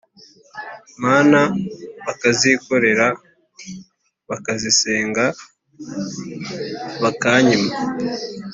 [1.03, 1.39] mana
[2.05, 3.07] bakazikorera
[4.29, 5.25] bakazisenga
[7.01, 7.69] bakanyima